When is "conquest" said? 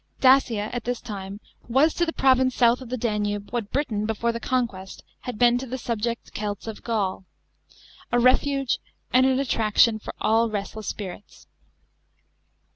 4.39-5.03